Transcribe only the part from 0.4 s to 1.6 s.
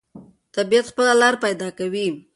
طبیعت خپله لاره